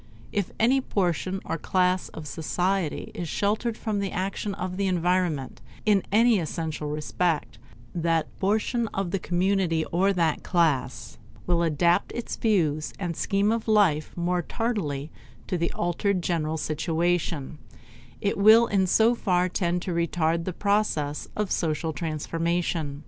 If 0.31 0.49
any 0.59 0.81
portion 0.81 1.41
or 1.45 1.59
class 1.59 2.09
of 2.09 2.25
society 2.27 3.11
is 3.13 3.29
sheltered 3.29 3.77
from 3.77 3.99
the 3.99 4.11
action 4.11 4.55
of 4.55 4.75
the 4.75 4.87
environment 4.87 5.61
in 5.85 6.01
any 6.11 6.39
essential 6.39 6.89
respect, 6.89 7.59
that 7.93 8.25
portion 8.39 8.87
of 8.95 9.11
the 9.11 9.19
community, 9.19 9.85
or 9.91 10.11
that 10.11 10.41
class, 10.41 11.19
will 11.45 11.61
adapt 11.61 12.11
its 12.13 12.35
views 12.35 12.93
and 12.97 13.11
its 13.11 13.19
scheme 13.19 13.51
of 13.51 13.67
life 13.67 14.11
more 14.17 14.41
tardily 14.41 15.11
to 15.45 15.55
the 15.55 15.71
altered 15.73 16.23
general 16.23 16.57
situation; 16.57 17.59
it 18.21 18.39
will 18.39 18.65
in 18.65 18.87
so 18.87 19.13
far 19.13 19.47
tend 19.49 19.83
to 19.83 19.93
retard 19.93 20.45
the 20.45 20.51
process 20.51 21.27
of 21.35 21.51
social 21.51 21.93
transformation. 21.93 22.99